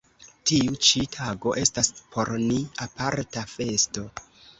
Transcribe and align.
Tiu 0.51 0.77
ĉi 0.85 1.01
tago 1.15 1.53
estas 1.63 1.91
por 2.15 2.31
ni 2.45 2.57
aparta 2.87 3.45
festo. 3.53 4.07